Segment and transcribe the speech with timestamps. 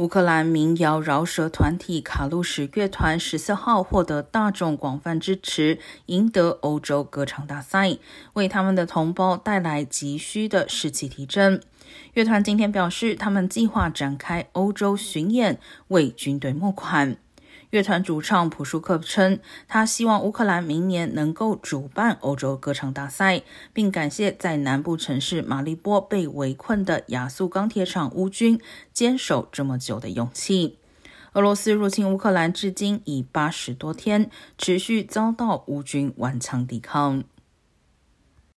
[0.00, 7.98] 乌克兰民谣饶舌团体卡路什乐团十四号获得大众广泛支持，赢得欧洲歌唱大赛，
[8.32, 11.60] 为他们的同胞带来急需的士气提振。
[12.14, 17.18] 乐团今天表示，他们计划展开欧洲巡演，为军队募款。
[17.68, 19.38] 乐团主唱普舒克称，
[19.68, 23.42] 他希望乌克兰明年能够主办欧洲歌唱大赛，
[23.72, 28.60] 并感谢在南部城市马利波被围困的亚速钢铁厂乌军
[28.92, 30.78] 坚守这么久的勇气。
[31.34, 37.22] 俄罗斯入侵乌克兰至今已八十多天，持续遭到乌军顽强抵抗。